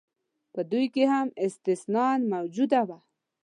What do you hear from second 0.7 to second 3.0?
دوی کې هم استثنا موجوده وه.